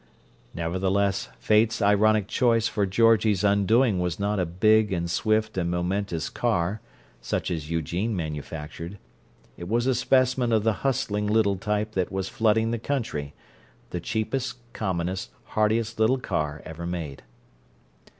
[0.55, 6.27] Nevertheless, Fate's ironic choice for Georgie's undoing was not a big and swift and momentous
[6.27, 6.81] car,
[7.21, 8.97] such as Eugene manufactured;
[9.57, 13.35] it was a specimen of the hustling little type that was flooding the country,
[13.91, 17.21] the cheapest, commonest, hardiest little car ever made.